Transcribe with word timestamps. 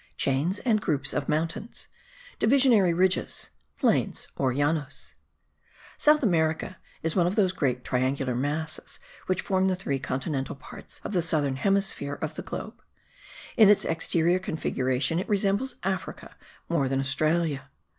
Chains 0.17 0.57
and 0.57 0.81
Groups 0.81 1.13
of 1.13 1.29
Mountains. 1.29 1.87
Divisionary 2.39 2.91
Ridges. 2.91 3.51
Plains 3.77 4.27
or 4.35 4.51
Llanos. 4.51 5.13
South 5.95 6.23
America 6.23 6.77
is 7.03 7.15
one 7.15 7.27
of 7.27 7.35
those 7.35 7.51
great 7.53 7.83
triangular 7.83 8.33
masses 8.33 8.97
which 9.27 9.41
form 9.43 9.67
the 9.67 9.75
three 9.75 9.99
continental 9.99 10.55
parts 10.55 11.01
of 11.03 11.13
the 11.13 11.21
southern 11.21 11.57
hemisphere 11.57 12.15
of 12.19 12.33
the 12.33 12.41
globe. 12.41 12.81
In 13.57 13.69
its 13.69 13.85
exterior 13.85 14.39
configuration 14.39 15.19
it 15.19 15.29
resembles 15.29 15.75
Africa 15.83 16.35
more 16.67 16.89
than 16.89 16.99
Australia. 16.99 17.69